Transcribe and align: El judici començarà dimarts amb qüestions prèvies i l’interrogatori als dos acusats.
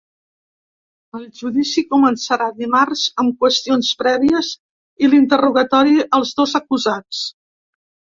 El 1.17 1.25
judici 1.41 1.81
començarà 1.91 2.47
dimarts 2.61 3.03
amb 3.23 3.35
qüestions 3.43 3.89
prèvies 3.99 4.49
i 5.05 5.11
l’interrogatori 5.11 5.95
als 6.21 6.33
dos 6.41 6.55
acusats. 6.61 7.21